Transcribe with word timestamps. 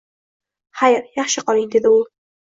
—Xayr, 0.79 1.03
yaxshi 1.19 1.43
qoling,— 1.49 1.67
dedi 1.75 1.93
u. 1.99 2.01